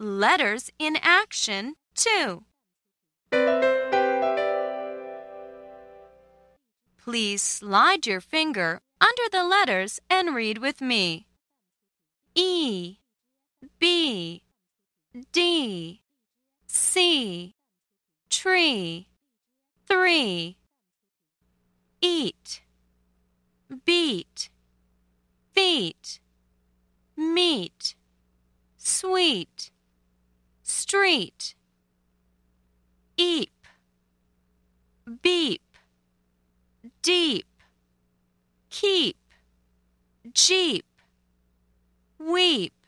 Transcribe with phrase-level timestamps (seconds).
[0.00, 2.44] letters in action, too.
[6.96, 11.26] Please slide your finger under the letters and read with me.
[12.34, 12.96] E,
[13.78, 14.42] B,
[15.32, 16.02] D,
[16.66, 17.54] C,
[18.30, 19.08] tree,
[19.86, 20.56] three.
[22.00, 22.62] Eat,
[23.84, 24.48] beat,
[25.52, 26.20] feet,
[27.16, 27.94] meet,
[28.78, 29.70] sweet,
[30.90, 31.54] street.
[33.16, 33.52] Eep,
[35.22, 35.62] beep,
[37.00, 37.46] deep,
[38.70, 39.16] keep,
[40.34, 40.84] jeep,
[42.18, 42.79] weep.